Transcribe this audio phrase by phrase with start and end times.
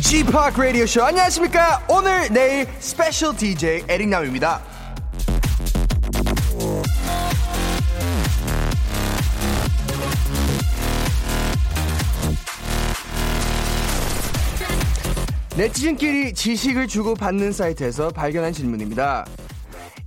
[0.00, 4.67] G-POP 라디오 쇼 안녕하십니까 오늘 내일 스페셜 DJ 에릭남입니다
[15.58, 19.26] 네티즌끼리 지식을 주고받는 사이트에서 발견한 질문입니다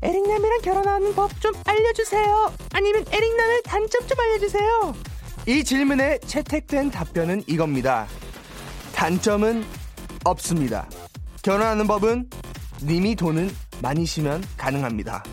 [0.01, 4.95] 에릭남이랑 결혼하는 법 좀 알려주세요 아니면 에릭남의 단점 좀 알려주세요
[5.47, 8.07] 이 질문에 채택된 답변은 이겁니다
[8.95, 9.65] 단점은
[10.23, 10.87] 없습니다.
[11.41, 12.29] 결혼하는 법은
[12.83, 13.49] 님이 돈은
[13.81, 15.23] 많이 시면 가능합니다.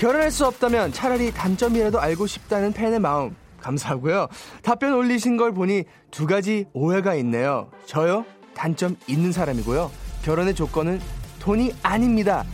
[0.00, 4.28] 결혼할 수 없다면 차라리 단점이라도 알고 싶다는 팬의 마음 감사하고요.
[4.62, 7.70] 답변 올리신 걸 보니 두 가지 오해가 있네요.
[7.84, 8.24] 저요?
[8.54, 9.90] 단점 있는 사람이고요.
[10.22, 11.02] 결혼의 조건은
[11.38, 12.46] 돈이 아닙니다.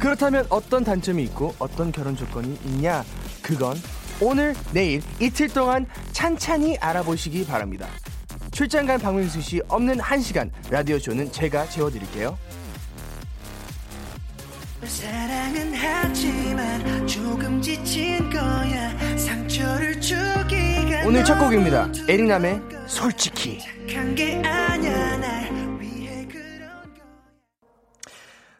[0.00, 3.04] 그렇다면 어떤 단점이 있고 어떤 결혼 조건이 있냐?
[3.42, 3.76] 그건
[4.20, 7.86] 오늘, 내일, 이틀 동안 찬찬히 알아보시기 바랍니다.
[8.50, 12.36] 출장 간 박명수 씨 없는 한 시간 라디오쇼는 제가 재워드릴게요.
[14.88, 21.92] 사랑은 하지만 조금 지친 거야 상처를 주기가 오늘 첫 곡입니다.
[22.08, 23.58] 에릭남의 솔직히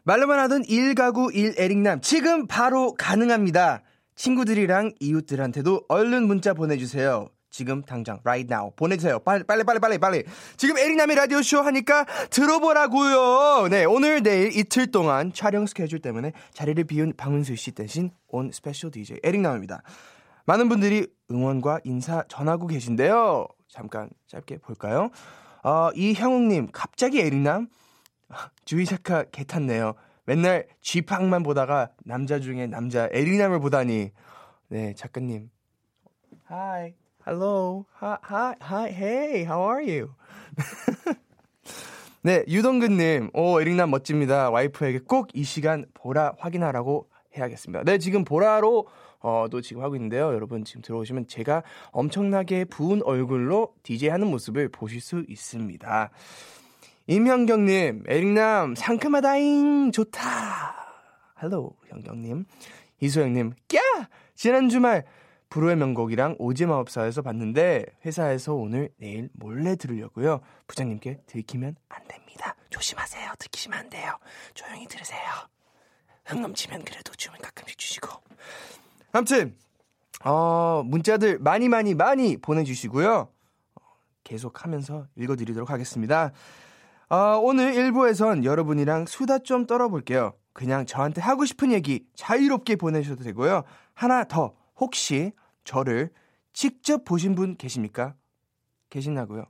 [0.03, 3.81] 말로만 하던 1가구 1 에릭남 지금 바로 가능합니다.
[4.15, 7.29] 친구들이랑 이웃들한테도 얼른 문자 보내주세요.
[7.49, 9.19] 지금 당장 right now 보내주세요.
[9.19, 10.23] 빨리 빨리 빨리 빨리 빨리.
[10.57, 13.67] 지금 에릭남의 라디오 쇼 하니까 들어보라고요.
[13.69, 18.91] 네 오늘 내일 이틀 동안 촬영 스케줄 때문에 자리를 비운 박명수 씨 대신 온 스페셜
[18.91, 19.81] DJ 에릭남입니다.
[20.45, 23.47] 많은 분들이 응원과 인사 전하고 계신데요.
[23.67, 25.09] 잠깐 짧게 볼까요?
[25.63, 27.67] 어, 이형욱님 갑자기 에릭남
[28.65, 29.93] 주의샤카 개탔네요.
[30.25, 34.11] 맨날 쥐팡만 보다가 남자 중에 남자 에리남을 보다니.
[34.67, 35.49] 네, 작가님.
[36.51, 36.93] Hi,
[37.29, 40.09] hello, hi, hi, hey, how are you?
[42.23, 44.49] 네, 유동근님, 오, 에릭남 멋집니다.
[44.49, 47.07] 와이프에게 꼭 이 시간 보라 확인하라고
[47.37, 47.83] 해야겠습니다.
[47.83, 48.87] 네, 지금 보라로
[49.19, 50.33] 어, 또 지금 하고 있는데요.
[50.33, 56.09] 여러분 지금 들어오시면 제가 엄청나게 부은 얼굴로 DJ 하는 모습을 보실 수 있습니다.
[57.05, 60.75] 임현경님, 에릭남, 상큼하다잉, 좋다.
[61.43, 62.45] Hello, 현경님.
[63.01, 63.79] 이소영님, 꺄!
[64.35, 65.05] 지난 주말,
[65.49, 70.41] 불후의 명곡이랑 오지의 마법사에서 봤는데, 회사에서 오늘, 내일 몰래 들으려고요.
[70.67, 72.55] 부장님께 들키면 안 됩니다.
[72.69, 73.33] 조심하세요.
[73.39, 74.13] 들키시면 안 돼요.
[74.53, 75.19] 조용히 들으세요.
[76.25, 78.09] 흥 넘치면 그래도 춤은 가끔씩 추시고.
[79.11, 79.55] 아무튼,
[80.23, 83.29] 어, 문자들 많이 많이 많이 보내주시고요.
[84.23, 86.31] 계속 하면서 읽어드리도록 하겠습니다.
[87.07, 90.33] 아, 오늘 1부에선 여러분이랑 수다 좀 떨어볼게요.
[90.53, 93.63] 그냥 저한테 하고 싶은 얘기 자유롭게 보내셔도 되고요.
[93.95, 95.31] 하나 더, 혹시
[95.63, 96.11] 저를
[96.53, 98.15] 직접 보신 분 계십니까?
[98.89, 99.45] 계시나고요?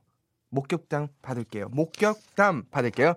[0.50, 1.68] 목격담 받을게요.
[1.70, 3.14] 목격담 받을게요.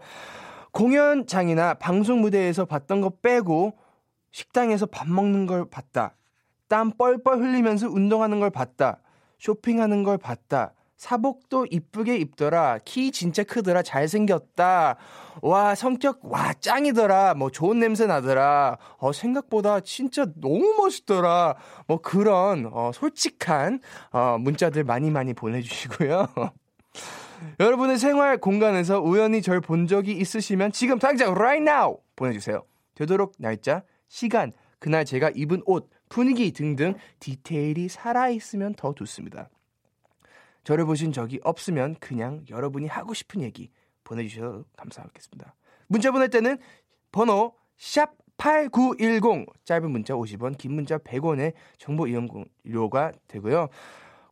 [0.71, 3.77] 공연장이나 방송 무대에서 봤던 거 빼고
[4.31, 6.15] 식당에서 밥 먹는 걸 봤다.
[6.67, 8.99] 땀 뻘뻘 흘리면서 운동하는 걸 봤다.
[9.39, 10.73] 쇼핑하는 걸 봤다.
[10.97, 12.79] 사복도 이쁘게 입더라.
[12.85, 13.81] 키 진짜 크더라.
[13.81, 14.95] 잘생겼다.
[15.41, 17.33] 와, 성격, 와, 짱이더라.
[17.33, 18.77] 뭐, 좋은 냄새 나더라.
[18.99, 21.55] 어, 생각보다 진짜 너무 멋있더라.
[21.87, 23.79] 뭐, 그런, 어, 솔직한,
[24.11, 26.27] 어, 문자들 많이 많이 보내주시고요.
[27.59, 32.63] 여러분의 생활 공간에서 우연히 절 본 적이 있으시면 지금 당장 right now 보내주세요.
[32.95, 39.49] 되도록 날짜, 시간, 그날 제가 입은 옷, 분위기 등등 디테일이 살아있으면 더 좋습니다.
[40.63, 43.69] 저를 보신 적이 없으면 그냥 여러분이 하고 싶은 얘기
[44.03, 45.55] 보내주셔도 감사하겠습니다.
[45.87, 46.57] 문자 보낼 때는
[47.11, 53.69] 번호 샵 8910 짧은 문자 50원 긴 문자 100원의 정보 이용료가 되고요.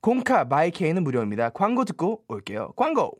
[0.01, 1.50] 공카 마이케이는 무료입니다.
[1.50, 2.74] 광고 듣고 올게요.
[2.75, 3.19] 광고!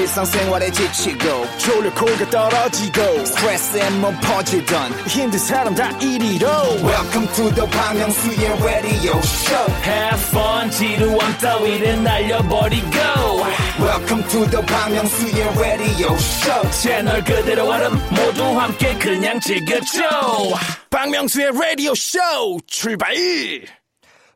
[0.00, 6.48] 일상생활에 지치고, 졸려 코가 떨어지고, 스트레스에 몸 퍼지던, 힘든 사람 다 이리로.
[6.82, 12.96] welcome to the Bang Myung-soo's radio show have fun 지루함 따위를 날려버리고
[13.78, 20.00] welcome to the Bang Myung-soo's radio show 채널 그대로 얼음 모두 함께 그냥 즐겨줘
[20.90, 22.18] 박명수의 라디오 쇼
[22.66, 23.14] 출발!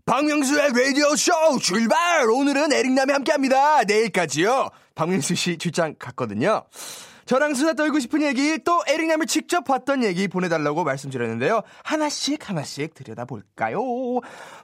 [0.06, 1.32] 박명수의 라디오 쇼
[1.62, 2.28] 출발!
[2.30, 3.82] 오늘은 에릭남이 함께 합니다.
[3.84, 4.70] 내일까지요.
[4.94, 6.62] 박명수 씨 출장 갔거든요.
[7.26, 11.62] 저랑 수다 떨고 싶은 얘기, 또 에릭남을 직접 봤던 얘기 보내달라고 말씀드렸는데요.
[11.82, 13.78] 하나씩 하나씩 들여다볼까요?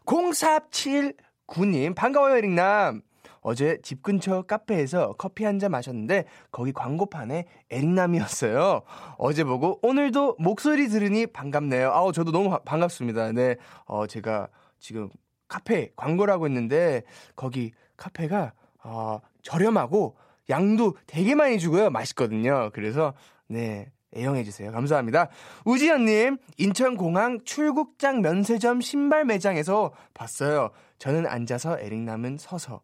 [0.04, 3.02] 0479님, 반가워요, 에릭남.
[3.42, 8.82] 어제 집 근처 카페에서 커피 한 잔 마셨는데 거기 광고판에 에릭남이었어요.
[9.16, 11.90] 어제 보고 오늘도 목소리 들으니 반갑네요.
[11.90, 13.32] 아우 저도 너무 반갑습니다.
[13.32, 13.56] 네,
[13.86, 14.48] 어 제가
[14.78, 15.08] 지금
[15.48, 17.02] 카페 광고를 하고 있는데
[17.34, 18.52] 거기 카페가
[18.84, 20.16] 어 저렴하고
[20.48, 21.90] 양도 되게 많이 주고요.
[21.90, 22.70] 맛있거든요.
[22.72, 23.14] 그래서
[23.48, 24.72] 네 애용해 주세요.
[24.72, 25.28] 감사합니다.
[25.64, 30.70] 우지연님, 인천 공항 출국장 면세점 신발 매장에서 봤어요.
[30.98, 32.82] 저는 앉아서 에릭 남은 서서.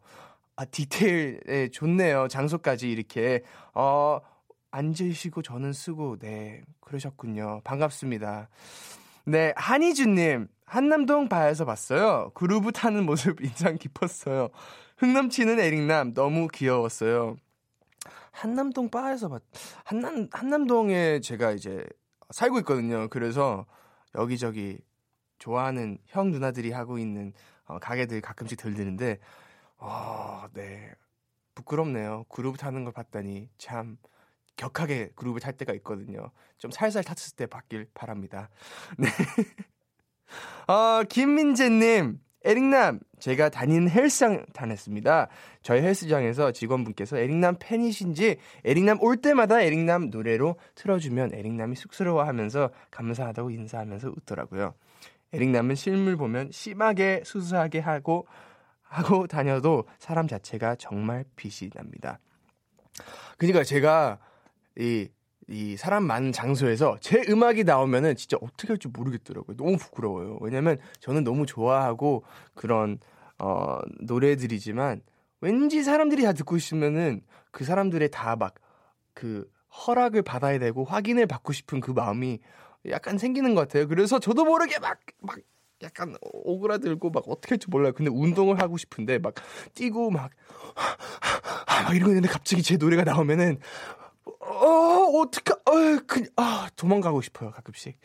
[0.55, 2.29] 아, 디테일, 네, 좋네요.
[2.29, 3.43] 장소까지 이렇게.
[3.75, 4.21] 어,
[4.71, 7.61] 앉으시고 저는 쓰고, 네, 그러셨군요.
[7.65, 8.49] 반갑습니다.
[9.27, 12.31] 네, 한희준님, 한남동 바에서 봤어요.
[12.35, 14.49] 그루브 타는 모습 인상 깊었어요.
[14.97, 17.37] 흥 넘치는 에릭남, 너무 귀여웠어요.
[18.33, 19.43] 한남동 바에서 봤,
[19.85, 21.87] 한남, 한남동에 제가 이제
[22.31, 23.09] 살고 있거든요.
[23.09, 23.67] 그래서
[24.15, 24.79] 여기저기
[25.39, 27.33] 좋아하는 형 누나들이 하고 있는
[27.65, 29.19] 어, 가게들 가끔씩 들리는데,
[29.79, 30.93] 어, 네.
[31.55, 32.25] 부끄럽네요.
[32.29, 33.97] 그룹 타는 걸 봤다니 참
[34.57, 36.31] 격하게 그룹을 탈 때가 있거든요.
[36.59, 38.49] 좀 살살 탔을 때 받길 바랍니다.
[38.99, 39.09] 네.
[40.73, 45.29] 어, 김민재님, 에릭남, 제가 다니는 헬스장 다녔습니다.
[45.63, 54.11] 저희 헬스장에서 직원분께서 에릭남 팬이신지 에릭남 올 때마다 에릭남 노래로 틀어주면 에릭남이 쑥스러워하면서 감사하다고 인사하면서
[54.17, 54.75] 웃더라고요.
[55.33, 58.27] 에릭남은 실물 보면 심하게 수수하게 하고
[58.83, 62.21] 하고 다녀도 사람 자체가 정말 빛이 납니다.
[63.37, 64.19] 그러니까 제가
[64.79, 65.09] 이,
[65.49, 69.57] 이 사람 많은 장소에서 제 음악이 나오면은 진짜 어떻게 할지 모르겠더라고요.
[69.57, 70.39] 너무 부끄러워요.
[70.41, 72.99] 왜냐면 저는 너무 좋아하고 그런
[73.39, 75.03] 어 노래들이지만
[75.41, 78.55] 왠지 사람들이 다 듣고 있으면은 그 사람들의 다 막
[79.15, 79.51] 그
[79.87, 82.39] 허락을 받아야 되고 확인을 받고 싶은 그 마음이
[82.91, 83.89] 약간 생기는 것 같아요.
[83.89, 85.39] 그래서 저도 모르게 막, 막
[85.83, 87.93] 약간 오그라들고 막 어떻게 할지 몰라요.
[87.95, 89.35] 근데 운동을 하고 싶은데 막
[89.75, 90.31] 뛰고 막,
[91.85, 93.59] 막 이러고 있는데 갑자기 제 노래가 나오면은
[94.47, 97.99] 어, 어떡하, 어, 그, 아, 도망가고 싶어요, 가끔씩.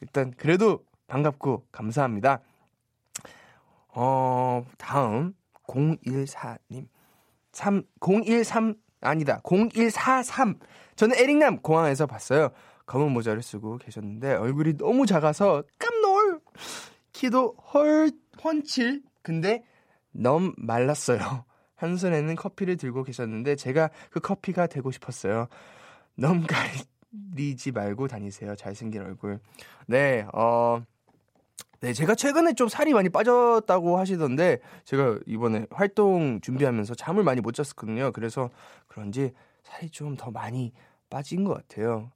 [0.00, 2.40] 일단, 그래도 반갑고 감사합니다.
[3.88, 5.34] 어, 다음,
[5.66, 6.88] 014님.
[7.52, 10.58] 3, 013, 아니다, 0143.
[10.96, 12.50] 저는 에릭남 공항에서 봤어요.
[12.86, 16.40] 검은 모자를 쓰고 계셨는데, 얼굴이 너무 작아서 깜놀!
[17.12, 18.10] 키도 헐,
[18.42, 19.02] 훤칠.
[19.22, 19.64] 근데,
[20.12, 21.44] 너무 말랐어요.
[21.76, 25.46] 한 손에는 커피를 들고 계셨는데 제가 그 커피가 되고 싶었어요.
[26.16, 28.54] 너무 가리지 말고 다니세요.
[28.56, 29.40] 잘생긴 얼굴.
[29.86, 30.82] 네, 어,
[31.80, 37.52] 네, 제가 최근에 좀 살이 많이 빠졌다고 하시던데, 제가 이번에 활동 준비하면서 잠을 많이 못
[37.54, 38.12] 잤었거든요.
[38.12, 38.50] 그래서
[38.88, 39.32] 그런지
[39.62, 40.72] 살이 좀 더 많이
[41.10, 42.10] 빠진 것 같아요.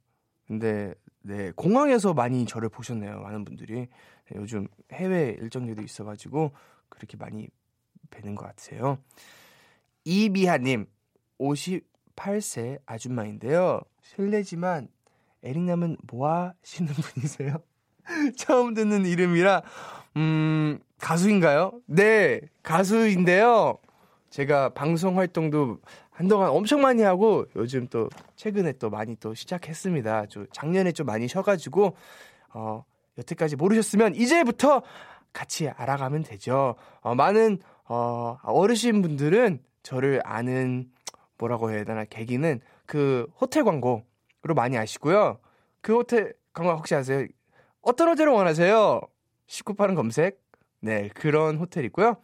[0.47, 3.19] 근데, 네, 공항에서 많이 저를 보셨네요.
[3.21, 3.75] 많은 분들이.
[3.75, 3.87] 네,
[4.35, 6.51] 요즘 해외 일정들도 있어가지고,
[6.89, 7.47] 그렇게 많이
[8.09, 8.97] 뵈는 것 같아요.
[10.03, 10.87] 이미하님,
[11.39, 13.81] 58세 아줌마인데요.
[14.15, 14.89] 실례지만,
[15.43, 17.55] 에릭남은 뭐 하시는 분이세요?
[18.37, 19.61] 처음 듣는 이름이라,
[20.17, 21.79] 음, 가수인가요?
[21.85, 23.77] 네, 가수인데요.
[24.29, 30.25] 제가 방송 활동도 한동안 엄청 많이 하고, 요즘 또, 최근에 또 많이 또 시작했습니다.
[30.29, 31.95] 저 작년에 좀 많이 쉬어가지고,
[32.53, 32.83] 어,
[33.17, 34.81] 여태까지 모르셨으면, 이제부터
[35.31, 36.75] 같이 알아가면 되죠.
[36.99, 40.91] 어, 많은, 어, 어르신 분들은 저를 아는
[41.37, 42.59] 뭐라고 해야 되나 계기는
[42.91, 44.03] 그 호텔 광고로
[44.53, 45.39] 많이 아시고요.
[45.79, 47.25] 그 호텔 광고 혹시 아세요?
[47.81, 48.99] 어떤 호텔을 원하세요?
[49.47, 50.43] 19파는 검색.
[50.81, 52.17] 네, 그런 호텔 있고요.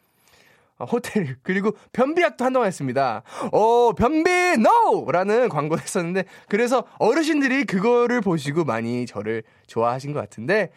[0.78, 3.24] 어, 호텔 그리고 변비약도 한동안 했습니다.
[3.54, 10.72] 어 변비 노라는 광고를 했었는데 그래서 어르신들이 그거를 보시고 많이 저를 좋아하신 것 같은데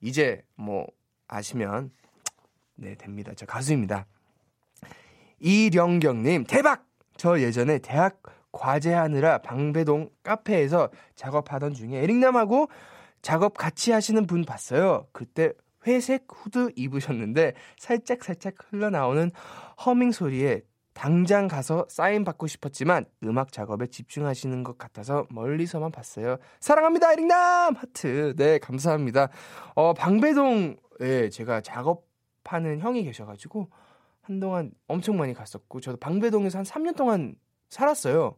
[0.00, 0.88] 이제 뭐
[1.28, 1.92] 아시면
[2.74, 3.30] 네 됩니다.
[3.36, 4.06] 저 가수입니다.
[5.38, 6.84] 이령경님, 대박!
[7.16, 8.20] 저 예전에 대학
[8.56, 12.68] 과제하느라 방배동 카페에서 작업하던 중에 에릭남하고
[13.22, 15.06] 작업 같이 하시는 분 봤어요.
[15.12, 15.52] 그때
[15.86, 19.30] 회색 후드 입으셨는데 살짝살짝 살짝 흘러나오는
[19.84, 20.62] 허밍 소리에
[20.96, 26.38] 당장 가서 사인 받고 싶었지만 음악 작업에 집중하시는 것 같아서 멀리서만 봤어요.
[26.58, 27.74] 사랑합니다, 에릭남!
[27.74, 28.34] 하트.
[28.36, 29.28] 네, 감사합니다.
[29.74, 33.68] 어, 방배동에 제가 작업하는 형이 계셔가지고
[34.22, 37.36] 한동안 엄청 많이 갔었고 저도 방배동에서 한 3년 동안
[37.68, 38.36] 살았어요.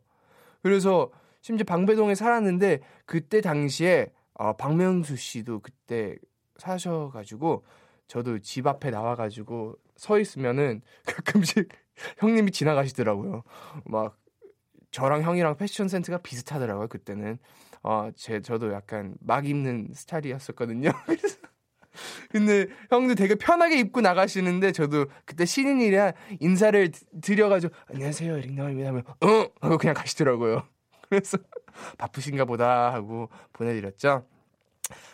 [0.63, 1.11] 그래서
[1.41, 6.17] 심지어 방배동에 살았는데 그때 당시에 어, 박명수 씨도 그때
[6.57, 7.65] 사셔가지고
[8.07, 11.69] 저도 집 앞에 나와가지고 서 있으면은 가끔씩
[12.19, 13.43] 형님이 지나가시더라고요.
[13.85, 14.19] 막
[14.91, 17.39] 저랑 형이랑 패션 센스가 비슷하더라고요 그때는
[17.83, 21.39] 어 제 저도 약간 막 입는 스타일이었었거든요 그래서
[22.31, 28.89] 근데 형도 되게 편하게 입고 나가시는데 저도 그때 신인이라 인사를 드- 드려가지고 안녕하세요 에릭남입니다.
[28.89, 29.49] 하면 어?
[29.61, 30.67] 하고 그냥 가시더라고요.
[31.09, 31.39] 그래서
[31.99, 32.93] 바쁘신가 보다.
[32.93, 34.27] 하고 보내드렸죠.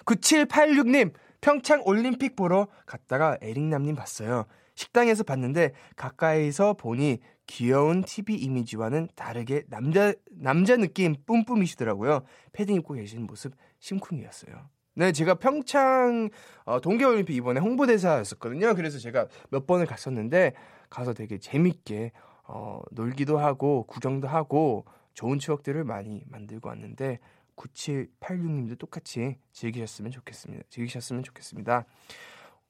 [0.04, 4.46] 9786님 평창 올림픽 보러 갔다가 에릭남님 봤어요.
[4.74, 12.24] 식당에서 봤는데 가까이서 보니 귀여운 TV 이미지와는 다르게 남자 남자 느낌 뿜뿜이시더라고요.
[12.52, 14.68] 패딩 입고 계신 모습 심쿵이었어요.
[14.94, 16.30] 네, 제가 평창
[16.64, 18.74] 어, 동계올림픽 이번에 홍보대사였었거든요.
[18.74, 20.52] 그래서 제가 몇 번을 갔었는데
[20.88, 22.12] 가서 되게 재밌게
[22.46, 24.84] 어, 놀기도 하고 구경도 하고
[25.14, 27.18] 좋은 추억들을 많이 만들고 왔는데
[27.56, 30.64] 9786님도 똑같이 즐기셨으면 좋겠습니다.
[30.70, 31.84] 즐기셨으면 좋겠습니다.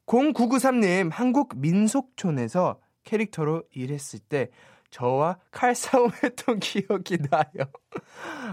[0.05, 4.49] 0993님, 한국 민속촌에서 캐릭터로 일했을 때
[4.91, 7.65] 저와 칼싸움 했던 기억이 나요.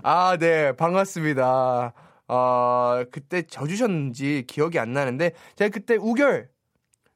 [0.03, 1.93] 아, 네, 반갑습니다.
[2.33, 6.49] 어, 그때 져주셨는지 기억이 안 나는데, 제가 그때 우결,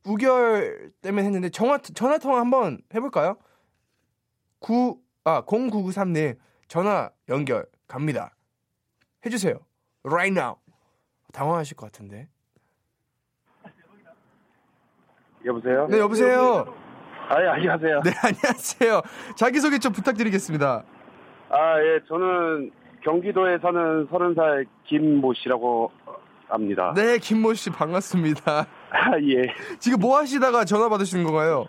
[0.05, 3.39] 우결 때문에 했는데, 전화, 전화 통화 한번 해볼까요?
[4.59, 6.37] 9, 아, 0993님,
[6.69, 8.35] 전화 연결 갑니다.
[9.25, 9.59] 해주세요.
[10.05, 10.57] Right now.
[11.33, 12.29] 당황하실 것 같은데.
[15.47, 15.87] 여보세요?
[15.89, 16.75] 네, 여보세요.
[17.29, 18.03] 아, 예, 안녕하세요.
[18.03, 19.01] 네, 안녕하세요.
[19.35, 20.85] 자기 소개 좀 부탁드리겠습니다.
[21.49, 22.71] 아, 예, 저는
[23.17, 25.93] 경기도에 사는 서른 살 김모 씨라고
[26.49, 26.93] 합니다.
[26.97, 28.67] 네, 김모 씨 반갑습니다.
[28.91, 29.43] 아, 예.
[29.79, 31.67] 지금 뭐 하시다가 전화 받으시는 건가요?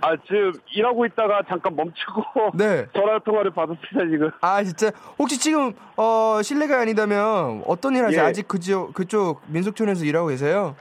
[0.00, 2.24] 아, 지금 일하고 있다가 잠깐 멈추고
[2.58, 2.86] 네.
[2.94, 4.30] 전화 통화를 받았습니다, 지금.
[4.40, 8.20] 아, 진짜 혹시 지금 어 실례가 아니다면 어떤 일 하세요?
[8.20, 8.26] 예.
[8.26, 10.74] 아직 그쪽 그쪽 민속촌에서 일하고 계세요?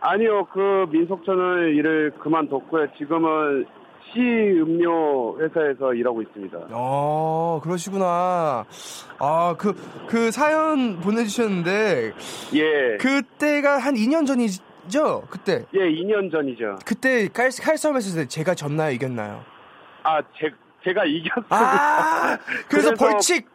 [0.00, 2.86] 아니요, 그 민속촌을 일을 그만뒀고요.
[2.96, 3.66] 지금은
[4.12, 6.58] 시 음료 회사에서 일하고 있습니다.
[6.70, 8.64] 어, 그러시구나.
[9.18, 9.74] 아, 그,
[10.08, 12.12] 그 사연 보내주셨는데,
[12.54, 12.96] 예.
[12.98, 15.22] 그때가 한 2년 전이죠?
[15.30, 15.64] 그때.
[15.74, 16.76] 예, 2년 전이죠.
[16.86, 18.92] 그때 칼, 칼싸움 했을 때 제가 졌나요?
[18.92, 19.42] 이겼나요?
[20.04, 20.50] 아, 제,
[20.84, 21.56] 제가 이겼습니다.
[21.56, 22.38] 아,
[22.68, 23.46] 그래서, 그래서- 벌칙!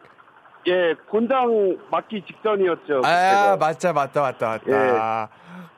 [0.65, 3.01] 예, 곤장 맞기 직전이었죠.
[3.03, 3.57] 아, 그때가.
[3.57, 5.29] 맞다, 맞다, 맞다, 맞다.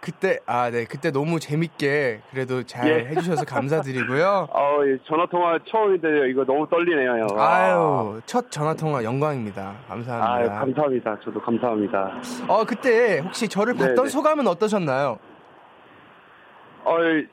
[0.05, 0.85] 그때, 아, 네.
[0.85, 3.05] 그때 너무 재밌게 그래도 잘 예.
[3.07, 4.47] 해주셔서 감사드리고요.
[4.53, 6.25] 어, 예, 전화 통화 처음인데요.
[6.27, 7.25] 이거 너무 떨리네요.
[7.27, 7.39] 형.
[7.41, 9.63] 아유, 첫 전화 통화 영광입니다.
[9.69, 10.59] 아유, 감사합니다.
[10.59, 11.19] 감사합니다.
[11.23, 12.19] 저도 감사합니다.
[12.47, 14.09] 어, 그때 혹시 저를 봤던 네네.
[14.09, 15.17] 소감은 어떠셨나요?
[16.83, 17.25] 어, 예,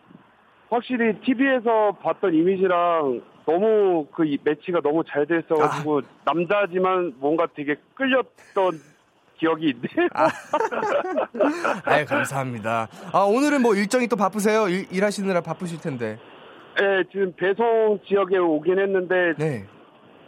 [0.71, 6.03] 확실히 TV에서 봤던 이미지랑 너무 그 이- 매치가 너무 잘 돼 있어가지고 아.
[6.25, 8.81] 남자지만 뭔가 되게 끌렸던
[9.43, 10.09] 기억이 있네요.
[11.85, 12.87] 아유, 감사합니다.
[13.13, 14.69] 아, 오늘은 뭐 일정이 또 바쁘세요?
[14.69, 16.19] 일, 일하시느라 바쁘실 텐데.
[16.81, 19.65] 예, 지금 배송 지역에 오긴 했는데 네.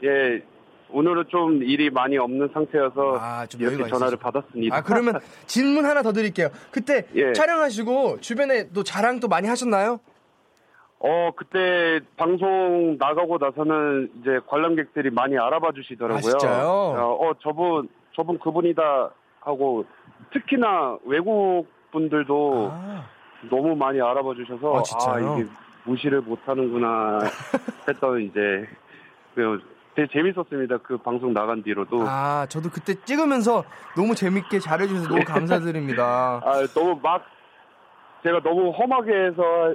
[0.02, 0.42] 예,
[0.90, 4.18] 오늘은 좀 일이 많이 없는 상태여서 아, 좀 이렇게 전화를 있으시죠.
[4.18, 4.76] 받았습니다.
[4.76, 6.48] 아, 그러면 질문 하나 더 드릴게요.
[6.72, 7.32] 그때 예.
[7.32, 10.00] 촬영하시고 주변에 또 자랑 또 많이 하셨나요?
[10.98, 16.16] 어, 그때 방송 나가고 나서는 이제 관람객들이 많이 알아봐 주시더라고요.
[16.18, 16.66] 아, 진짜요?
[16.66, 19.84] 어, 어, 저분, 저분 그분이다 하고
[20.32, 23.04] 특히나 외국 분들도 아,
[23.50, 25.36] 너무 많이 알아봐 주셔서 아, 진짜요?
[25.38, 25.50] 이게
[25.84, 27.20] 무시를 못 하는구나
[27.88, 28.66] 했던 이제
[29.34, 29.60] 그
[29.94, 30.78] 되게 재밌었습니다.
[30.78, 32.02] 그 방송 나간 뒤로도.
[32.02, 33.64] 아, 아, 저도 그때 찍으면서
[33.96, 36.40] 너무 재밌게 잘해주셔서 너무 감사드립니다.
[36.74, 37.24] 너무 막
[38.24, 39.74] 제가 너무 험하게 해서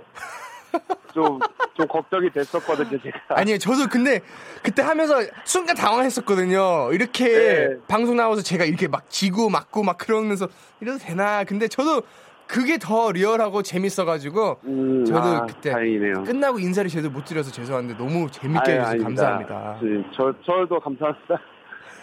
[1.14, 1.40] 좀,
[1.74, 3.20] 좀 걱정이 됐었거든요, 제가.
[3.30, 4.22] 아니요, 저도 근데
[4.64, 6.92] 그때 하면서 순간 당황했었거든요.
[6.94, 7.78] 이렇게 네.
[7.88, 10.48] 방송 나와서 제가 이렇게 막 지고 맞고 막 그러면서
[10.82, 11.44] 이래도 되나.
[11.44, 12.04] 근데 저도
[12.48, 16.24] 그게 더 리얼하고 재밌어가지고 음, 저도 아, 그때 다행이네요.
[16.24, 19.04] 끝나고 인사를 제대로 못 드려서 죄송한데 너무 재밌게 아유, 해주셔서 아닙니다.
[19.26, 19.80] 감사합니다.
[19.82, 21.40] 네, 저, 저도 감사합니다.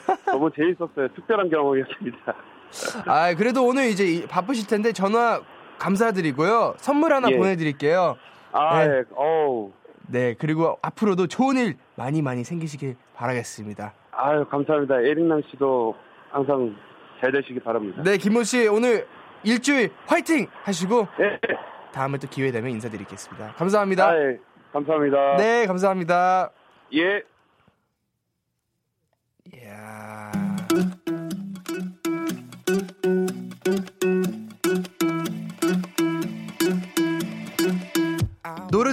[0.26, 1.08] 너무 재밌었어요.
[1.14, 2.34] 특별한 경험이었습니다.
[3.06, 5.40] 아, 그래도 오늘 이제 이- 바쁘실 텐데 전화
[5.78, 6.74] 감사드리고요.
[6.78, 7.36] 선물 하나 예.
[7.36, 8.16] 보내드릴게요.
[8.56, 8.94] 아, 네.
[8.98, 9.72] 예, 어우.
[10.08, 13.92] 네, 그리고 앞으로도 좋은 일 많이 많이 생기시길 바라겠습니다.
[14.12, 15.00] 아유, 감사합니다.
[15.00, 15.94] 에릭남 씨도
[16.30, 16.74] 항상
[17.20, 18.02] 잘 되시기 바랍니다.
[18.02, 19.06] 네, 김모 씨 오늘
[19.42, 21.38] 일주일 화이팅 하시고 예.
[21.92, 23.54] 다음에 또 기회 되면 인사드리겠습니다.
[23.54, 24.08] 감사합니다.
[24.08, 24.38] 아, 예.
[24.72, 25.36] 감사합니다.
[25.36, 26.50] 네, 감사합니다.
[26.94, 27.22] 예.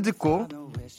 [0.04, 0.48] 듣고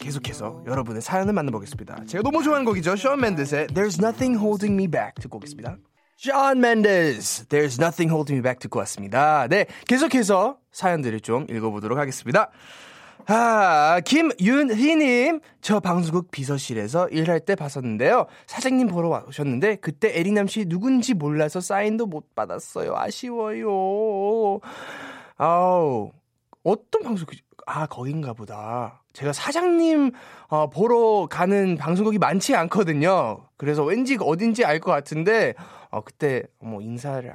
[0.01, 2.05] 계속해서 여러분의 사연을 만나보겠습니다.
[2.07, 2.97] 제가 너무 좋아하는 곡이죠.
[2.97, 5.77] 션 맨데스의 There's Nothing Holding Me Back 듣고 오겠습니다.
[6.17, 9.47] 션 맨데스 There's Nothing Holding Me Back 듣고 왔습니다.
[9.49, 12.51] 네, 계속해서 사연들을 좀 읽어보도록 하겠습니다.
[13.27, 18.27] 아, 김윤희님, 저 방송국 비서실에서 일할 때 봤었는데요.
[18.47, 22.95] 사장님 보러 오셨는데, 그때 에리남 씨 누군지 몰라서 사인도 못 받았어요.
[22.95, 24.61] 아쉬워요.
[25.39, 26.13] 아우,
[26.65, 27.27] 어떤 방송,
[27.67, 29.03] 아, 거긴가 보다.
[29.13, 30.13] 제가 사장님,
[30.49, 33.47] 어, 보러 가는 방송국이 많지 않거든요.
[33.57, 35.55] 그래서 왠지 어딘지 알 것 같은데,
[35.91, 37.33] 어, 그때, 뭐, 인사를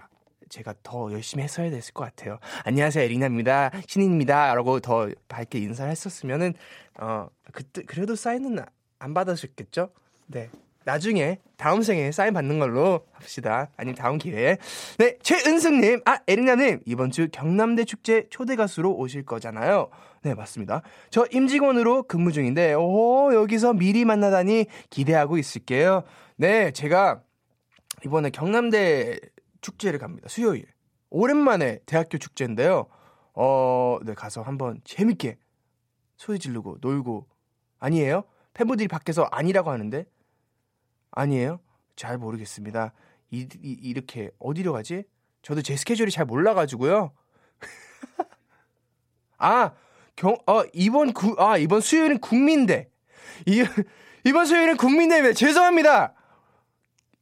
[0.49, 2.37] 제가 더 열심히 했어야 됐을 것 같아요.
[2.65, 3.71] 안녕하세요, 에리나입니다.
[3.87, 4.53] 신인입니다.
[4.55, 6.53] 라고 더 밝게 인사를 했었으면은,
[6.99, 8.59] 어, 그때, 그래도 사인은
[8.99, 9.89] 안 받으셨겠죠?
[10.27, 10.49] 네.
[10.85, 13.69] 나중에 다음 생에 사인 받는 걸로 합시다.
[13.77, 14.57] 아니 다음 기회에.
[14.97, 19.89] 네, 최은승님, 아 에리나님 이번 주 경남대 축제 초대 가수로 오실 거잖아요.
[20.21, 20.81] 네, 맞습니다.
[21.09, 26.03] 저 임직원으로 근무 중인데, 오 여기서 미리 만나다니 기대하고 있을게요.
[26.37, 27.21] 네, 제가
[28.05, 29.19] 이번에 경남대
[29.61, 30.27] 축제를 갑니다.
[30.29, 30.65] 수요일.
[31.09, 32.87] 오랜만에 대학교 축제인데요.
[33.33, 35.37] 어, 네, 가서 한번 재밌게
[36.17, 37.27] 소리 지르고 놀고
[37.79, 38.23] 아니에요?
[38.53, 40.05] 팬분들이 밖에서 아니라고 하는데
[41.11, 41.59] 아니에요?
[41.95, 42.93] 잘 모르겠습니다.
[43.31, 45.03] 이, 이 렇게 어디로 가지?
[45.41, 47.11] 저도 제 스케줄이 잘 몰라가지고요.
[49.37, 49.71] 아,
[50.15, 52.89] 경, 어, 이번 구, 아, 이번 수요일은 국민대.
[53.45, 53.63] 이,
[54.25, 55.33] 이번 수요일은 국민대입니다.
[55.33, 56.13] 죄송합니다.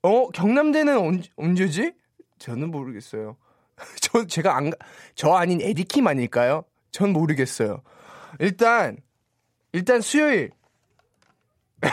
[0.04, 1.94] 어, 경남대는 언, 언제지?
[2.40, 3.38] 저는 모르겠어요.
[4.02, 4.72] 저, 제가 안,
[5.16, 6.64] 저 아닌 에디킴 아닐까요?
[6.92, 7.82] 전 모르겠어요.
[8.40, 8.98] 일단,
[9.74, 10.52] 일단 수요일,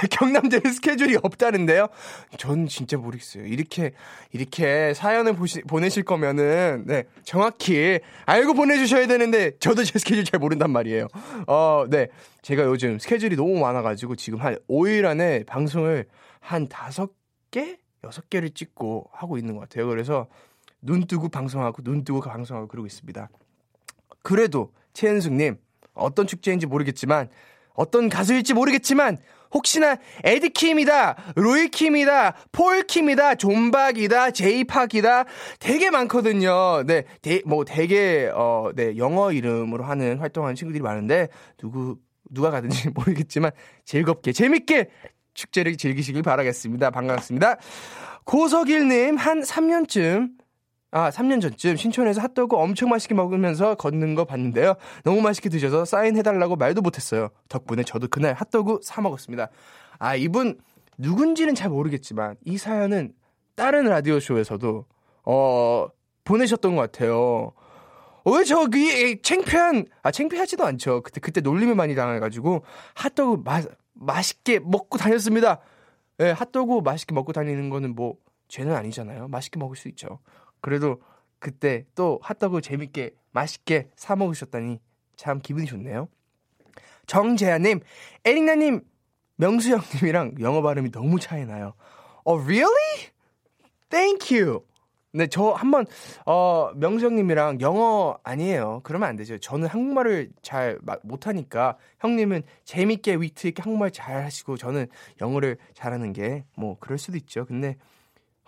[0.11, 1.89] 경남대는 스케줄이 없다는데요?
[2.37, 3.45] 전 진짜 모르겠어요.
[3.47, 3.93] 이렇게,
[4.33, 10.71] 이렇게 사연을 보시, 보내실 거면은, 네, 정확히 알고 보내주셔야 되는데, 저도 제 스케줄 잘 모른단
[10.71, 11.09] 말이에요.
[11.47, 12.09] 어, 네.
[12.43, 16.07] 제가 요즘 스케줄이 너무 많아가지고, 지금 한 5일 안에 방송을
[16.41, 17.79] 한 5개?
[18.03, 19.87] 6개를 찍고 하고 있는 것 같아요.
[19.89, 20.27] 그래서
[20.83, 23.29] 눈 뜨고 방송하고, 눈 뜨고 방송하고 그러고 있습니다.
[24.23, 25.57] 그래도, 최은숙님,
[25.95, 27.29] 어떤 축제인지 모르겠지만,
[27.75, 29.19] 어떤 가수일지 모르겠지만
[29.55, 35.25] 혹시나 에디킴이다, 로이킴이다, 폴킴이다, 존박이다, 제이팍이다
[35.61, 36.83] 되게 많거든요.
[36.85, 41.97] 네, 대, 뭐 되게 어, 네 영어 이름으로 하는 활동하는 친구들이 많은데 누구
[42.31, 43.53] 누가 가든지 모르겠지만
[43.85, 44.91] 즐겁게 재밌게
[45.35, 46.91] 축제를 즐기시길 바라겠습니다.
[46.91, 47.59] 반갑습니다.
[48.25, 50.31] 고석일님 한 3년쯤
[50.95, 54.75] 아, 3년 전쯤 신촌에서 핫도그 엄청 맛있게 먹으면서 걷는 거 봤는데요.
[55.03, 57.31] 너무 맛있게 드셔서 사인해달라고 말도 못했어요.
[57.49, 59.49] 덕분에 저도 그날 핫도그 사 먹었습니다.
[59.99, 60.57] 아, 이분
[60.97, 63.13] 누군지는 잘 모르겠지만 이 사연은
[63.57, 64.85] 다른 라디오쇼에서도
[65.25, 65.89] 어,
[66.23, 67.53] 보내셨던 것 같아요.
[68.23, 71.03] 어, 왜 저기 챙피한 아 챙피하지도 않죠.
[71.03, 72.63] 그때 그때 놀림을 많이 당해가지고
[72.95, 73.63] 핫도그 마,
[73.95, 75.59] 맛있게 먹고 다녔습니다.
[76.21, 78.15] 예, 네, 핫도그 맛있게 먹고 다니는 거는 뭐
[78.47, 79.27] 죄는 아니잖아요.
[79.27, 80.21] 맛있게 먹을 수 있죠.
[80.65, 81.03] 그래도
[81.41, 84.81] 그때 또 핫도그 재밌게 맛있게 사 먹으셨다니
[85.15, 86.09] 참 기분이 좋네요.
[87.07, 87.81] 정재아님,
[88.25, 88.81] 에릭나님,
[89.37, 91.75] 명수 형님이랑 영어 발음이 너무 차이 나요.
[92.25, 93.11] 어, really?
[93.91, 94.63] Thank you.
[95.13, 95.85] 네, 저 한번
[96.25, 98.81] 어 명수 형님이랑 영어 아니에요.
[98.83, 99.37] 그러면 안 되죠.
[99.37, 104.87] 저는 한국말을 잘 못하니까 형님은 재밌게 위트 있게 한국말 잘 하시고 저는
[105.21, 107.45] 영어를 잘하는 게 뭐 그럴 수도 있죠.
[107.45, 107.77] 근데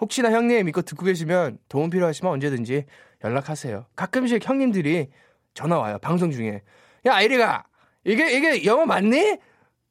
[0.00, 2.84] 혹시나 형님 이거 듣고 계시면 도움 필요하시면 언제든지
[3.24, 3.86] 연락하세요.
[3.96, 5.10] 가끔씩 형님들이
[5.54, 5.98] 전화 와요.
[6.00, 6.62] 방송 중에.
[7.06, 7.64] 야, 아이리가
[8.04, 9.38] 이게 이게 영어 맞니?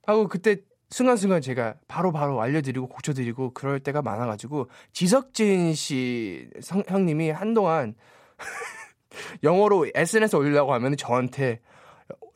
[0.06, 0.58] 하고 그때
[0.90, 7.96] 순간순간 제가 바로바로 바로 알려드리고 고쳐드리고 그럴 때가 많아가지고 지석진 씨 성, 형님이 한동안
[9.44, 11.60] 영어로 SNS 올리려고 하면 저한테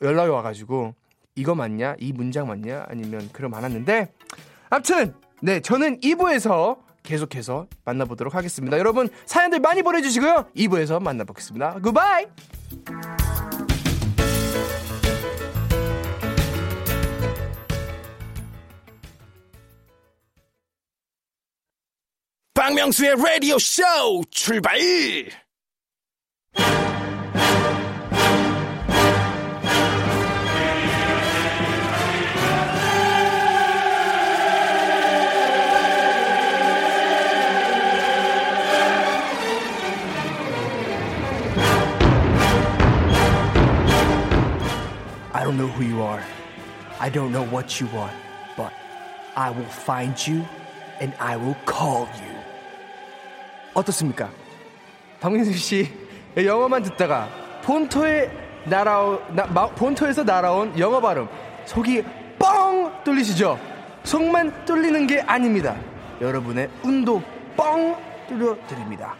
[0.02, 0.94] 연락이 와가지고
[1.36, 1.94] 이거 맞냐?
[2.00, 2.86] 이 문장 맞냐?
[2.88, 4.12] 아니면 그럼 많았는데
[4.68, 6.78] 아무튼 네 저는 2부에서
[7.10, 8.78] 계속해서 만나보도록 하겠습니다.
[8.78, 10.46] 여러분 사연들 많이 보내주시고요.
[10.56, 11.80] 2부에서 만나보겠습니다.
[11.80, 12.26] 굿바이!
[22.54, 23.82] 박명수의 라디오 쇼
[24.30, 24.78] 출발!
[45.50, 46.22] Don't know who you are.
[47.00, 48.12] I don't know what you want.
[48.56, 48.72] But
[49.34, 50.44] I will find you
[51.00, 52.30] and I will call you.
[53.74, 54.30] 어떻습니까?
[55.20, 55.88] 박민수 씨
[56.36, 57.28] 영어만 듣다가
[57.62, 58.30] 본토에
[58.64, 61.28] 마, 본토에서 날아온 영어 발음
[61.66, 62.04] 속이
[62.38, 63.58] 뻥 뚫리시죠?
[64.04, 65.76] 속만 뚫리는 게 아닙니다.
[66.20, 67.22] 여러분의 운도
[67.56, 67.96] 뻥
[68.28, 69.16] 뚫려 드립니다.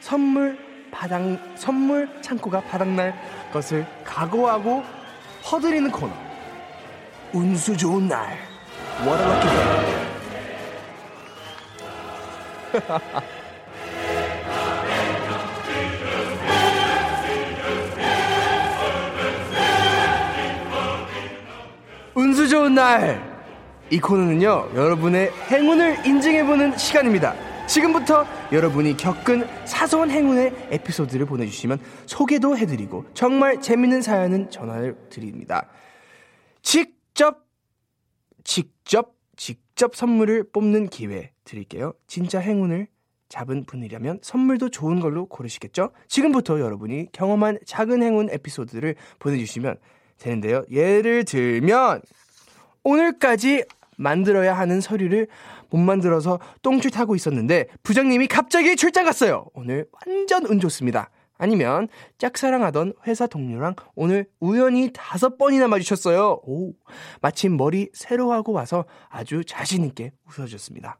[0.00, 0.58] 선물
[0.90, 1.22] 바닥
[1.56, 3.14] 선물 창고가 바닥날
[3.52, 4.99] 것을 각오하고
[5.44, 6.12] 허드리는 코너.
[7.32, 8.36] 운수 좋은 날.
[9.02, 10.00] Day.
[22.14, 23.20] 운수 좋은 날!
[23.88, 27.34] 이 코너는요, 여러분의 행운을 인증해보는 시간입니다.
[27.70, 35.68] 지금부터 여러분이 겪은 사소한 행운의 에피소드를 보내주시면 소개도 해드리고 정말 재밌는 사연은 전화를 드립니다.
[36.62, 37.46] 직접,
[38.42, 41.94] 직접, 직접 선물을 뽑는 기회 드릴게요.
[42.08, 42.88] 진짜 행운을
[43.28, 45.92] 잡은 분이라면 선물도 좋은 걸로 고르시겠죠?
[46.08, 49.76] 지금부터 여러분이 경험한 작은 행운 에피소드를 보내주시면
[50.18, 50.64] 되는데요.
[50.72, 52.02] 예를 들면,
[52.82, 53.62] 오늘까지
[53.96, 55.28] 만들어야 하는 서류를
[55.70, 59.46] 못 만들어서 똥줄 타고 있었는데 부장님이 갑자기 출장 갔어요.
[59.54, 61.10] 오늘 완전 운 좋습니다.
[61.38, 66.40] 아니면 짝사랑하던 회사 동료랑 오늘 우연히 다섯 번이나 마주쳤어요.
[66.44, 66.74] 오,
[67.22, 70.98] 마침 머리 새로 하고 와서 아주 자신있게 웃어줬습니다.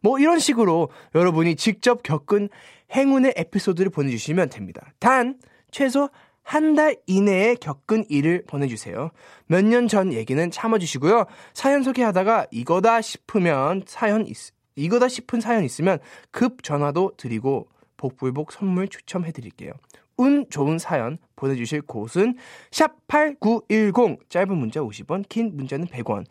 [0.00, 2.48] 뭐 이런 식으로 여러분이 직접 겪은
[2.94, 4.92] 행운의 에피소드를 보내주시면 됩니다.
[5.00, 5.38] 단,
[5.72, 6.08] 최소
[6.42, 9.10] 한 달 이내에 겪은 일을 보내주세요.
[9.46, 11.26] 몇 년 전 얘기는 참아주시고요.
[11.54, 14.36] 사연 소개하다가 이거다 싶으면 사연 있,
[14.76, 15.98] 이거다 싶은 사연 있으면
[16.30, 19.72] 급 전화도 드리고 복불복 선물 추첨해드릴게요.
[20.16, 22.36] 운 좋은 사연 보내주실 곳은
[22.70, 26.24] 샵8910 짧은 문자 50원 긴 문자는 100원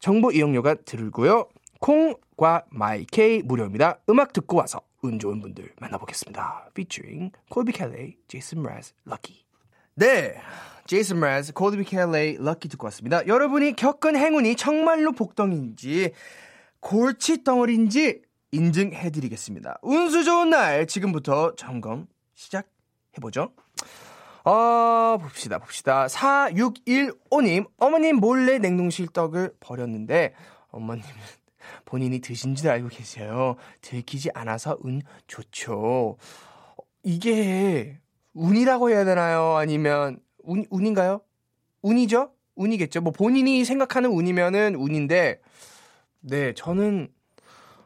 [0.00, 1.48] 정보 이용료가 들고요.
[1.80, 3.98] 콩과 마이케이 무료입니다.
[4.08, 6.68] 음악 듣고 와서 운 좋은 분들 만나보겠습니다.
[6.70, 9.42] featuring 콜비 켈레이, 제이슨 브라즈, 럭키
[9.94, 10.40] 네,
[10.86, 13.26] 제이슨 브라즈, 콜비 켈레이, 럭키 듣고 왔습니다.
[13.26, 16.12] 여러분이 겪은 행운이 정말로 복덩인지
[16.80, 19.80] 골치덩어리인지 인증해드리겠습니다.
[19.82, 23.52] 운수 좋은 날 지금부터 점검 시작해보죠.
[24.44, 26.06] 어, 봅시다, 봅시다.
[26.06, 30.32] 4615님, 어머님 몰래 냉동실 떡을 버렸는데,
[30.70, 31.06] 어머님은
[31.84, 33.56] 본인이 드신 줄 알고 계세요.
[33.82, 36.16] 들키지 않아서 운 좋죠.
[37.02, 38.00] 이게
[38.34, 39.56] 운이라고 해야 되나요?
[39.56, 41.20] 아니면 운, 운인가요?
[41.82, 42.32] 운이죠?
[42.54, 43.00] 운이겠죠.
[43.00, 45.40] 뭐 본인이 생각하는 운이면은 운인데,
[46.20, 47.08] 네, 저는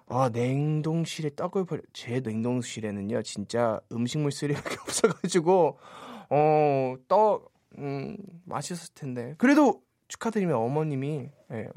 [0.09, 1.83] 아, 냉동실에 떡을 버려.
[1.93, 5.79] 제 냉동실에는요, 진짜 음식물 쓰레기가 없어가지고,
[6.31, 9.35] 어, 떡, 음, 맛있었을 텐데.
[9.39, 11.69] 그래도 축하드리면 어머님이, 예,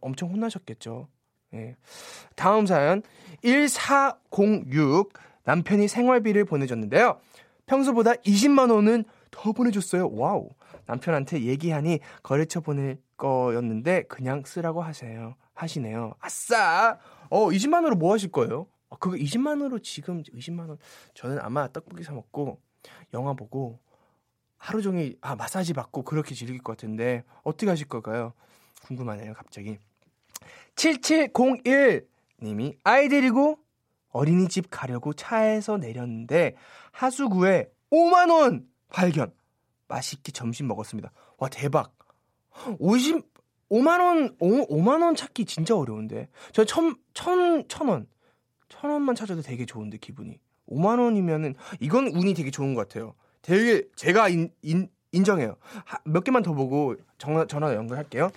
[0.00, 1.08] 엄청 혼나셨겠죠.
[1.54, 1.76] 예.
[2.34, 3.02] 다음 사연,
[3.42, 5.12] 1406.
[5.44, 7.20] 남편이 생활비를 보내줬는데요.
[7.66, 10.10] 평소보다 20만 원은 더 보내줬어요.
[10.12, 10.50] Wow.
[10.86, 15.34] 남편한테 얘기하니 거래처 보낼 거였는데 그냥 쓰라고 하세요.
[15.54, 16.14] 하시네요.
[16.20, 16.98] 아싸!
[17.28, 18.66] 어, 20만 원으로 뭐 하실 거예요?
[18.88, 20.78] 어, 그거 20만 원으로 지금 20만 원.
[21.14, 22.60] 저는 아마 떡볶이 사 먹고
[23.14, 23.80] 영화 보고
[24.58, 28.32] 하루 종일 아, 마사지 받고 그렇게 즐길 것 같은데 어떻게 하실 걸까요?
[28.84, 29.78] 궁금하네요, 갑자기.
[30.76, 32.06] 7701
[32.42, 33.58] 님이 아이 데리고
[34.16, 36.56] 어린이집 가려고 차에서 내렸는데
[36.92, 39.32] 하수구에 5만 원 발견.
[39.88, 41.12] 맛있게 점심 먹었습니다.
[41.38, 41.94] 와 대박.
[42.78, 43.36] 50
[43.70, 46.28] 5만 원 5, 만원 찾기 진짜 어려운데.
[46.52, 48.06] 저 천, 천, 천 원.
[48.68, 50.38] 천 원만 찾아도 되게 좋은데 기분이.
[50.68, 53.14] 5만 원이면은 이건 운이 되게 좋은 것 같아요.
[53.42, 55.56] 되게 제가 인, 인, 인정해요.
[55.84, 58.30] 하, 몇 개만 더 보고 전화, 전화 연결할게요.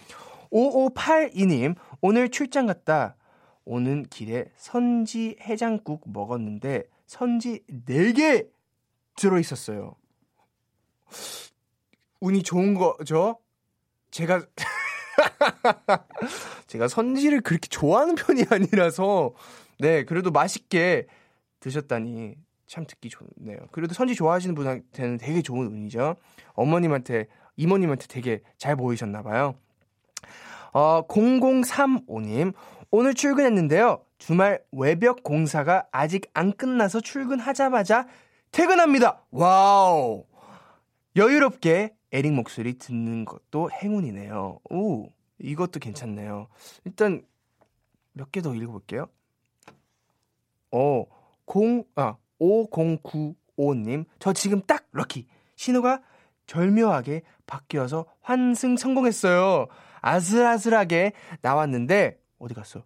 [0.51, 3.15] 5582님, 오늘 출장 갔다
[3.69, 8.47] 오는 길에 선지 해장국 먹었는데 선지 4개
[9.15, 9.93] 들어있었어요.
[12.19, 13.37] 운이 좋은 거죠?
[14.09, 14.43] 제가
[16.65, 19.35] 제가 선지를 그렇게 좋아하는 편이 아니라서
[19.77, 21.05] 네 그래도 맛있게
[21.59, 23.59] 드셨다니 참 듣기 좋네요.
[23.71, 26.15] 그래도 선지 좋아하시는 분한테는 되게 좋은 운이죠.
[26.53, 29.53] 어머님한테 이모님한테 되게 잘 보이셨나 봐요.
[30.73, 32.53] 어 0035님
[32.91, 34.03] 오늘 출근했는데요.
[34.17, 38.07] 주말 외벽 공사가 아직 안 끝나서 출근하자마자
[38.51, 39.23] 퇴근합니다.
[39.31, 40.25] Wow.
[41.15, 44.59] 여유롭게 에릭 목소리 듣는 것도 행운이네요.
[44.69, 46.47] 오, 이것도 괜찮네요.
[46.85, 47.23] 일단
[48.13, 49.07] 몇 개 더 읽어볼게요.
[50.71, 51.05] 어,
[51.55, 54.05] 0, 아, 5095님.
[54.19, 55.27] 저 지금 딱 럭키.
[55.55, 56.01] 신호가
[56.47, 59.67] 절묘하게 바뀌어서 환승 성공했어요.
[60.01, 62.83] 아슬아슬하게 나왔는데, 어디 갔어?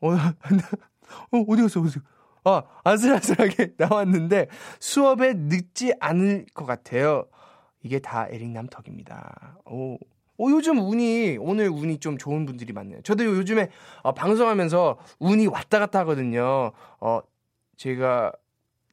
[0.00, 1.80] 어, 어 어디 갔어?
[1.80, 2.00] 어디 갔어?
[2.44, 4.48] 아, 아슬아슬하게 나왔는데
[4.80, 7.26] 수업에 늦지 않을 것 같아요.
[7.82, 9.58] 이게 다 에릭남 덕입니다.
[9.66, 9.98] 오.
[10.40, 13.02] 오, 요즘 운이, 오늘 운이 좀 좋은 분들이 많네요.
[13.02, 13.70] 저도 요즘에
[14.02, 16.70] 어, 방송하면서 운이 왔다 갔다 하거든요.
[17.00, 17.20] 어,
[17.76, 18.32] 제가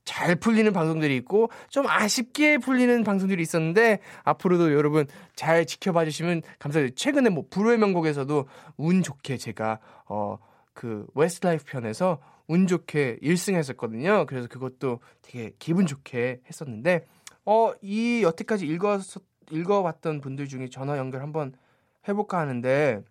[0.05, 6.95] 잘 풀리는 방송들이 있고 좀 아쉽게 풀리는 방송들이 있었는데 앞으로도 여러분 잘 지켜봐 주시면 감사드립니다.
[6.95, 10.37] 최근에 뭐 불후의 명곡에서도 운 좋게 제가 어
[10.75, 14.27] 그 웨스트라이프 편에서 운 좋게 1승 했었거든요.
[14.27, 17.07] 그래서 그것도 되게 기분 좋게 했었는데
[17.45, 18.99] 어 이 여태까지 읽어
[19.49, 21.55] 읽어봤던 분들 중에 전화 연결 한번
[22.07, 23.01] 해볼까 하는데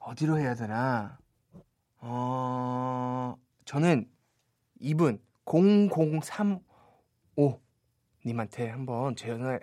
[0.00, 1.18] 어디로 해야 되나?
[1.98, 4.08] 어 저는
[4.80, 7.60] 이분 0035
[8.24, 9.58] 님한테 한번 전화해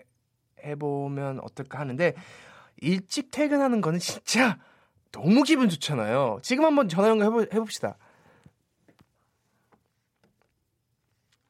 [0.78, 2.14] 보면 어떨까 하는데
[2.78, 4.60] 일찍 퇴근하는 거는 진짜
[5.12, 6.40] 너무 기분 좋잖아요.
[6.42, 7.98] 지금 한번 전화 연결 해보, 해봅시다.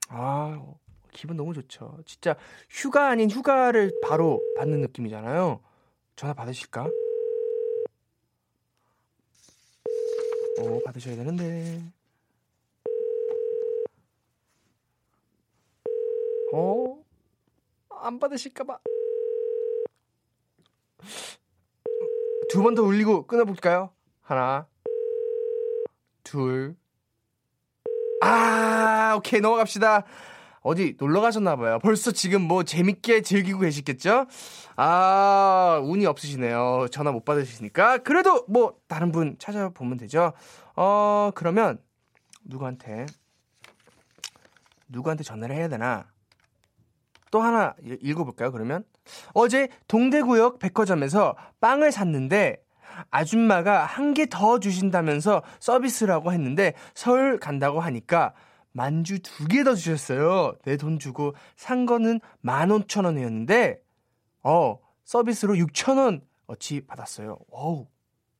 [0.09, 0.63] 아,
[1.11, 1.97] 기분 너무 좋죠.
[2.05, 2.35] 진짜
[2.69, 5.61] 휴가 아닌 휴가를 바로 받는 느낌이잖아요.
[6.15, 6.89] 전화 받으실까?
[10.59, 11.96] 어, 받으셔야 되는데.
[16.53, 16.97] 어?
[17.89, 18.79] 안 받으실까봐.
[22.49, 23.91] 두 번 더 울리고 끊어볼까요?
[24.21, 24.67] 하나,
[26.23, 26.75] 둘.
[28.21, 30.05] 아, 오케이, 넘어갑시다.
[30.61, 31.79] 어디 놀러 가셨나봐요.
[31.79, 34.25] 벌써 지금 뭐 재밌게 즐기고 계시겠죠?
[34.75, 36.87] 아, 운이 없으시네요.
[36.91, 37.99] 전화 못 받으시니까.
[37.99, 40.33] 그래도 뭐 다른 분 찾아보면 되죠.
[40.75, 41.81] 어, 그러면
[42.43, 43.05] 누구한테,
[44.89, 46.09] 누구한테 전화를 해야 되나?
[47.31, 48.83] 또 하나 읽어볼까요, 그러면?
[49.33, 52.63] 어제 동대구역 백화점에서 빵을 샀는데
[53.11, 58.33] 아줌마가 한 개 더 주신다면서 서비스라고 했는데 서울 간다고 하니까
[58.71, 60.55] 만주 두 개 더 주셨어요.
[60.65, 63.79] 내 돈 주고 산 거는 만 오천 원이었는데
[64.43, 67.37] 어 서비스로 6천 원 어치 받았어요.
[67.51, 67.87] 어우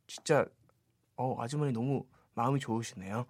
[0.08, 0.46] 진짜
[1.18, 3.26] 어 아주머니 너무 마음이 좋으시네요.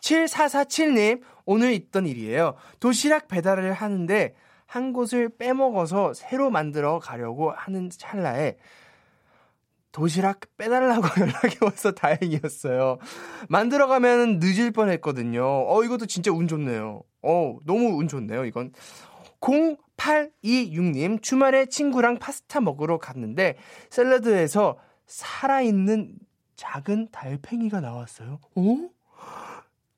[0.00, 2.54] 7447님 오늘 있던 일이에요.
[2.80, 4.34] 도시락 배달을 하는데
[4.70, 8.56] 한 곳을 빼먹어서 새로 만들어 가려고 하는 찰나에
[9.90, 12.98] 도시락 빼달라고 연락이 와서 다행이었어요.
[13.48, 15.44] 만들어 가면 늦을 뻔 했거든요.
[15.44, 17.02] 어, 이것도 진짜 운 좋네요.
[17.20, 18.72] 어, 너무 운 좋네요, 이건.
[19.40, 23.56] 0826님, 주말에 친구랑 파스타 먹으러 갔는데,
[23.90, 26.14] 샐러드에서 살아있는
[26.54, 28.38] 작은 달팽이가 나왔어요.
[28.54, 28.76] 어?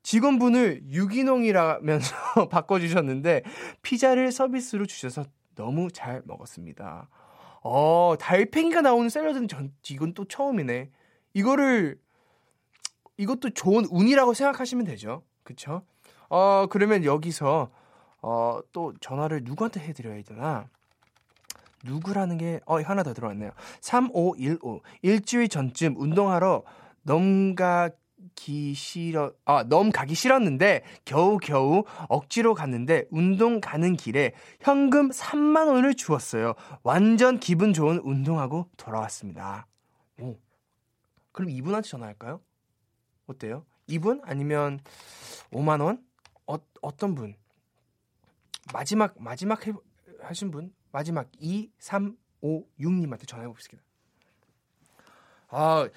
[0.03, 2.15] 직원분을 유기농이라면서
[2.51, 3.43] 바꿔주셨는데
[3.81, 7.09] 피자를 서비스로 주셔서 너무 잘 먹었습니다.
[7.63, 10.89] 어, 달팽이가 나오는 샐러드는 전 이건 또 처음이네.
[11.33, 11.97] 이거를
[13.17, 15.23] 이것도 좋은 운이라고 생각하시면 되죠.
[15.43, 15.83] 그쵸?
[16.29, 17.71] 어, 그러면 여기서
[18.21, 20.67] 어, 또 전화를 누구한테 해드려야 되나?
[21.83, 23.51] 누구라는 게, 어, 하나 더 들어왔네요.
[23.81, 24.81] 3515.
[25.01, 26.63] 일주일 전쯤 운동하러
[27.03, 27.89] 넘가
[28.35, 36.53] 기 싫어 아 넘가기 싫었는데 겨우겨우 억지로 갔는데 운동 가는 길에 현금 3만 원을 주었어요.
[36.83, 39.67] 완전 기분 좋은 운동하고 돌아왔습니다.
[40.19, 40.37] 오.
[41.31, 42.41] 그럼 이분한테 전화할까요?
[43.27, 43.65] 어때요?
[43.87, 44.79] 이분 아니면
[45.51, 46.03] 5만 원?
[46.47, 47.35] 어, 어떤 분?
[48.73, 49.73] 마지막 마지막 해,
[50.21, 50.73] 하신 분?
[50.91, 53.77] 마지막 2 3 5 6님한테 전화해 봅시다.
[55.49, 55.87] 아,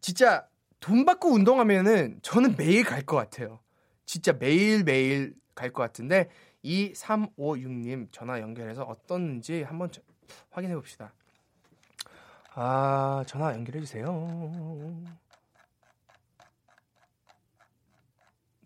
[0.00, 0.48] 진짜
[0.84, 3.60] 돈 받고 운동하면은 저는 매일 갈 것 같아요.
[4.04, 6.28] 진짜 매일매일 갈 것 같은데
[6.62, 9.88] 2356님 전화 연결해서 어떤지 한번
[10.50, 11.14] 확인해 봅시다.
[12.54, 15.02] 아, 전화 연결해 주세요.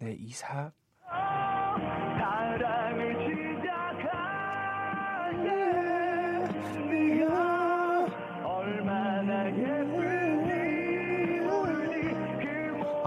[0.00, 0.72] 네, 24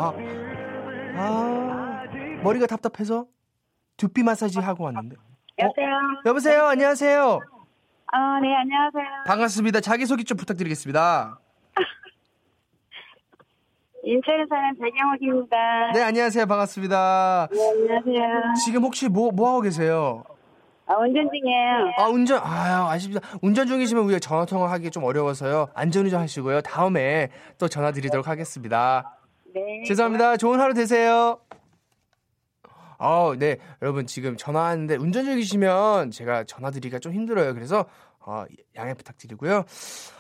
[0.01, 0.13] 아,
[1.15, 2.03] 아,
[2.43, 3.27] 머리가 답답해서
[3.97, 5.15] 두피 마사지 하고 왔는데.
[5.59, 5.87] 여보세요.
[5.87, 6.21] 어?
[6.25, 6.65] 여보세요.
[6.65, 7.39] 안녕하세요.
[8.13, 9.03] 아, 네, 안녕하세요.
[9.27, 9.79] 반갑습니다.
[9.81, 11.39] 자기소개 좀 부탁드리겠습니다.
[14.03, 15.91] 인천에 사는 백영옥입니다.
[15.93, 16.47] 네, 안녕하세요.
[16.47, 17.47] 반갑습니다.
[17.51, 18.53] 네, 안녕하세요.
[18.65, 20.23] 지금 혹시 뭐, 뭐 하고 계세요?
[20.87, 21.91] 아, 운전 중이에요.
[21.99, 23.19] 아, 운전, 아 아쉽다.
[23.41, 25.67] 운전 중이시면 우리가 전화통화 하기 좀 어려워서요.
[25.73, 26.61] 안전운전 하시고요.
[26.61, 29.15] 다음에 또 전화 드리도록 하겠습니다.
[29.53, 29.83] 네.
[29.85, 30.37] 죄송합니다.
[30.37, 31.39] 좋은 하루 되세요.
[32.97, 33.57] 어, 네.
[33.81, 37.53] 여러분 지금 전화하는데 운전 중이시면 제가 전화 드리기가 좀 힘들어요.
[37.53, 37.85] 그래서
[38.19, 39.65] 어, 양해 부탁드리고요.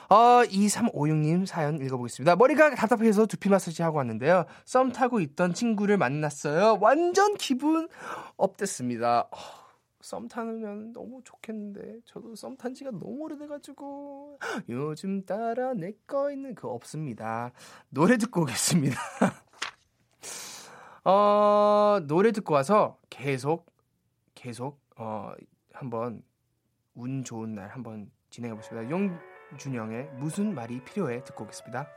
[0.09, 2.35] 어, 2356님 사연 읽어보겠습니다.
[2.35, 4.45] 머리가 답답해서 두피 마사지 하고 왔는데요.
[4.65, 6.79] 썸 타고 있던 친구를 만났어요.
[6.81, 7.87] 완전 기분
[8.35, 9.29] 업됐습니다.
[9.31, 9.60] 어,
[10.01, 16.55] 썸 타면 너무 좋겠는데 저도 썸 탄 지가 너무 오래돼가지고 요즘 따라 내 거 있는
[16.55, 17.51] 그 없습니다.
[17.89, 18.99] 노래 듣고 오겠습니다.
[21.03, 23.65] 어, 노래 듣고 와서 계속
[24.35, 25.31] 계속 어
[25.73, 26.23] 한번
[26.95, 28.89] 운 좋은 날 한번 진행해 보겠습니다.
[28.89, 31.87] 용준영의 무슨 말이 필요해 듣고 오겠습니다.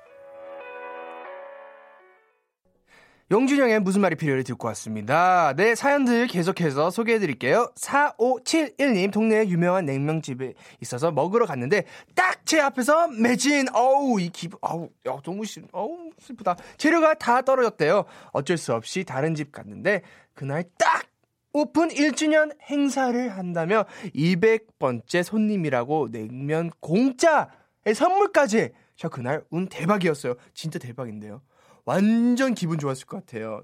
[3.31, 5.55] 용준영의 무슨 말이 필요해 듣고 왔습니다.
[5.57, 7.71] 네, 사연들 계속해서 소개해 드릴게요.
[7.77, 11.85] 4571님, 동네에 유명한 냉면집에 있어서 먹으러 갔는데,
[12.15, 16.57] 딱 제 앞에서 매진, 어우, 이 기분, 어우, 야, 너무 싫, 어우, 슬프다.
[16.77, 18.05] 재료가 다 떨어졌대요.
[18.33, 20.03] 어쩔 수 없이 다른 집 갔는데,
[20.35, 21.07] 그날 딱
[21.55, 23.85] 오픈 1주년 행사를 한다며
[24.15, 28.71] 200번째 손님이라고 냉면 공짜의 선물까지.
[28.97, 30.35] 저 그날 운 대박이었어요.
[30.53, 31.41] 진짜 대박인데요.
[31.85, 33.63] 완전 기분 좋았을 것 같아요.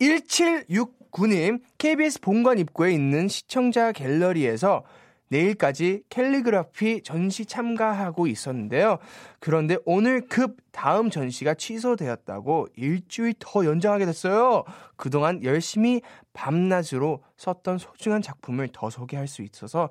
[0.00, 4.84] 1769님, KBS 본관 입구에 있는 시청자 갤러리에서
[5.30, 8.98] 내일까지 캘리그라피 전시 참가하고 있었는데요.
[9.38, 14.64] 그런데 오늘 급 다음 전시가 취소되었다고 일주일 더 연장하게 됐어요.
[14.96, 19.88] 그동안 열심히 밤낮으로 썼던 소중한 작품을 더 소개할 수 있어서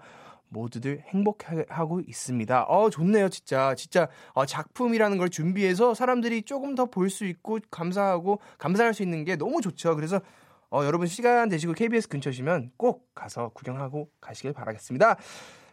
[0.49, 2.63] 모두들 행복하고 있습니다.
[2.63, 3.75] 어, 좋네요, 진짜.
[3.75, 9.23] 진짜, 어, 작품이라는 걸 준비해서 사람들이 조금 더 볼 수 있고, 감사하고, 감사할 수 있는
[9.25, 9.95] 게 너무 좋죠.
[9.95, 10.21] 그래서,
[10.71, 15.17] 어, 여러분 시간 되시고 KBS 근처시면 꼭 가서 구경하고 가시길 바라겠습니다.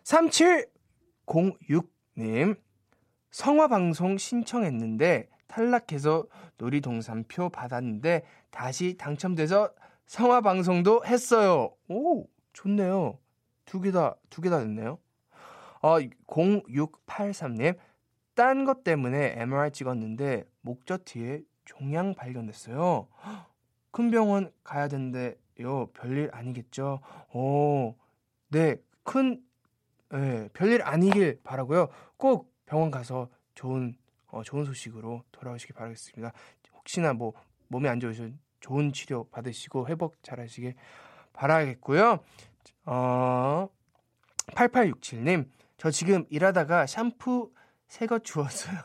[0.05, 2.57] 3706님,
[3.31, 6.27] 성화방송 신청했는데 탈락해서
[6.59, 9.71] 놀이동산표 받았는데 다시 당첨돼서
[10.07, 11.73] 성화방송도 했어요.
[11.89, 13.19] 오, 좋네요.
[13.67, 14.99] 두 개 다, 두 개 다 됐네요.
[15.83, 17.77] 어, 0683님,
[18.35, 23.09] 딴 것 때문에 MRI 찍었는데 목젖 뒤에 종양 발견됐어요.
[23.91, 25.87] 큰 병원 가야 된대요.
[25.95, 27.01] 별일 아니겠죠?
[27.33, 27.95] 오,
[28.49, 29.43] 네, 큰,
[30.11, 31.89] 네, 별일 아니길 바라고요.
[32.17, 33.97] 꼭 병원 가서 좋은,
[34.29, 36.33] 어, 좋은 소식으로 돌아오시기 바라겠습니다.
[36.75, 37.33] 혹시나 뭐
[37.69, 40.75] 몸이 안 좋으시면 좋은 치료 받으시고 회복 잘 하시길
[41.33, 42.21] 바라겠고요.
[42.85, 43.69] 어,
[44.53, 45.49] 8867님,
[45.79, 47.51] 저 지금 일하다가 샴푸
[47.89, 48.77] 새 거 주웠어요.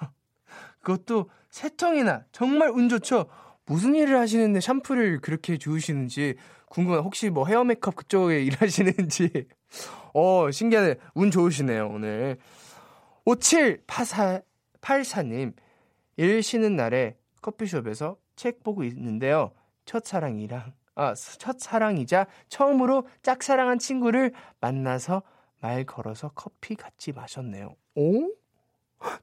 [0.81, 3.27] 그것도 세 통이나 정말 운 좋죠?
[3.65, 6.35] 무슨 일을 하시는데 샴푸를 그렇게 주우시는지
[6.69, 6.97] 궁금해.
[6.99, 9.47] 혹시 뭐 헤어 메이크업 그쪽에 일하시는지.
[10.13, 10.95] 어, 신기하네.
[11.15, 12.37] 운 좋으시네요, 오늘.
[13.25, 15.53] 5784님,
[16.17, 19.51] 일 쉬는 날에 커피숍에서 책 보고 있는데요.
[19.85, 25.23] 첫사랑이랑, 아, 첫사랑이자 처음으로 짝사랑한 친구를 만나서
[25.59, 27.75] 말 걸어서 커피 같이 마셨네요.
[27.95, 28.31] 오?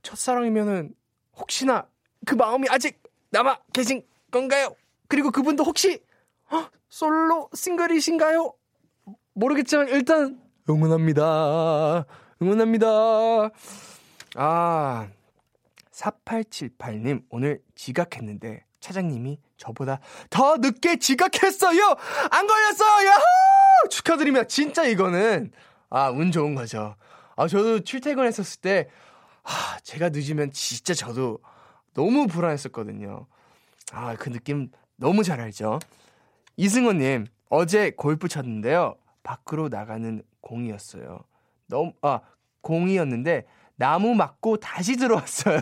[0.02, 0.94] 첫사랑이면은
[1.36, 1.86] 혹시나
[2.26, 4.74] 그 마음이 아직 남아 계신 건가요?
[5.08, 6.02] 그리고 그분도 혹시
[6.50, 8.52] 헉, 솔로 싱글이신가요?
[9.34, 12.04] 모르겠지만 일단 응원합니다.
[12.42, 12.86] 응원합니다.
[14.36, 15.08] 아,
[15.92, 21.96] 4878님 오늘 지각했는데 차장님이 저보다 더 늦게 지각했어요.
[22.30, 23.08] 안 걸렸어요.
[23.08, 23.88] 야호!
[23.90, 24.46] 축하드립니다.
[24.46, 25.52] 진짜 이거는
[25.90, 26.96] 아, 운 좋은 거죠.
[27.36, 28.88] 아, 저도 출퇴근했었을 때
[29.44, 31.38] 아, 제가 늦으면 진짜 저도
[31.94, 33.26] 너무 불안했었거든요.
[33.92, 35.78] 아, 그 느낌 너무 잘 알죠?
[36.56, 38.96] 이승호님, 어제 골프 쳤는데요.
[39.22, 41.20] 밖으로 나가는 공이었어요.
[41.66, 42.20] 너무, 아,
[42.62, 43.46] 공이었는데,
[43.76, 45.60] 나무 맞고 다시 들어왔어요.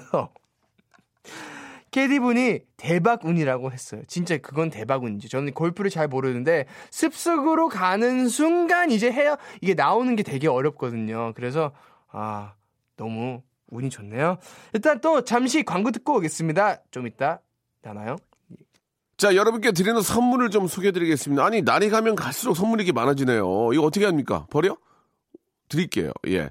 [1.96, 4.02] 캐디분이 대박운이라고 했어요.
[4.06, 5.28] 진짜 그건 대박운이죠.
[5.28, 11.32] 저는 골프를 잘 모르는데 습속으로 가는 순간 이제 해야 이게 나오는 게 되게 어렵거든요.
[11.34, 11.72] 그래서
[12.08, 12.52] 아
[12.98, 14.36] 너무 운이 좋네요.
[14.74, 16.82] 일단 또 잠시 광고 듣고 오겠습니다.
[16.90, 17.40] 좀 이따
[17.80, 18.16] 나나요?
[19.16, 21.42] 자, 여러분께 드리는 선물을 좀 소개해 드리겠습니다.
[21.42, 23.72] 아니, 날이 가면 갈수록 선물이 이렇게 많아지네요.
[23.72, 24.46] 이거 어떻게 합니까?
[24.50, 24.76] 버려?
[25.70, 26.12] 드릴게요.
[26.28, 26.50] 예.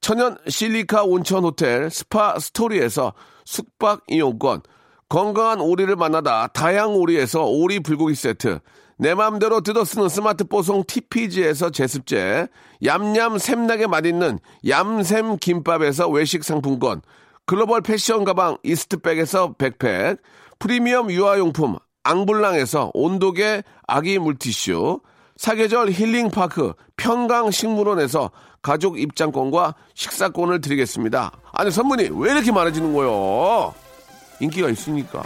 [0.00, 3.12] 천연 실리카 온천 호텔 스파 스토리에서
[3.44, 4.62] 숙박 이용권,
[5.08, 8.58] 건강한 오리를 만나다 다양 오리에서 오리 불고기 세트,
[8.98, 12.48] 내 맘대로 뜯어 쓰는 스마트 뽀송 TPG에서 제습제,
[12.84, 17.02] 얌얌 샘나게 맛있는 얌샘 김밥에서 외식 상품권,
[17.44, 20.18] 글로벌 패션 가방 이스트백에서 백팩,
[20.58, 25.00] 프리미엄 유아용품 앙블랑에서 온도계 아기 물티슈,
[25.36, 28.30] 사계절 힐링파크 평강식물원에서
[28.62, 31.30] 가족 입장권과 식사권을 드리겠습니다.
[31.52, 33.74] 아니 선물이 왜 이렇게 많아지는 거요?
[34.40, 35.22] 인기가 있으니까.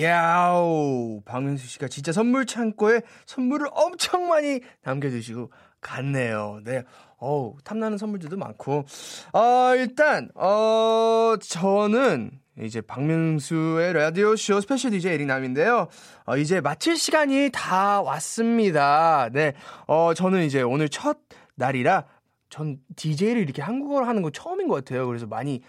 [0.00, 5.50] 야우 박명수 씨가 진짜 선물 창고에 선물을 엄청 많이 남겨주시고
[5.82, 6.60] 갔네요.
[6.64, 6.82] 네,
[7.22, 8.84] 어우 탐나는 선물들도 많고.
[9.32, 15.86] 어 일단 어 저는 이제 박명수의 라디오 쇼 스페셜 DJ 에릭남인데요.
[16.26, 19.28] 어, 이제 마칠 시간이 다 왔습니다.
[19.32, 19.54] 네,
[19.86, 21.18] 어 저는 이제 오늘 첫
[21.54, 22.06] 날이라
[22.50, 25.06] 전 DJ를 이렇게 한국어로 하는 거 처음인 것 같아요.
[25.06, 25.62] 그래서 많이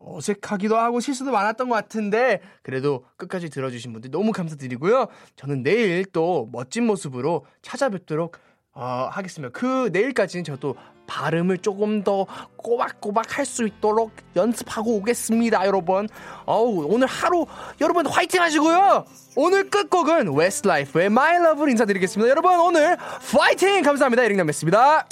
[0.00, 5.06] 어색하기도 하고 실수도 많았던 것 같은데 그래도 끝까지 들어주신 분들 너무 감사드리고요.
[5.36, 8.36] 저는 내일 또 멋진 모습으로 찾아뵙도록
[8.74, 9.50] 어, 하겠습니다.
[9.52, 10.76] 그 내일까지는 저도
[11.08, 16.06] 발음을 조금 더 꼬박꼬박 할 수 있도록 연습하고 오겠습니다, 여러분.
[16.44, 17.46] 어우, 오늘 하루
[17.80, 19.06] 여러분 화이팅 하시고요.
[19.36, 22.28] 오늘 끝곡은 웨스트라이프의 My Love를 인사드리겠습니다.
[22.28, 22.96] 여러분 오늘
[23.32, 23.82] 파이팅!
[23.82, 24.22] 감사합니다.
[24.24, 25.06] 에릭남이었습니다.